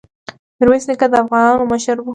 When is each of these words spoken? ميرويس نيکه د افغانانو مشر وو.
ميرويس 0.59 0.85
نيکه 0.89 1.07
د 1.11 1.13
افغانانو 1.23 1.63
مشر 1.71 1.97
وو. 1.99 2.09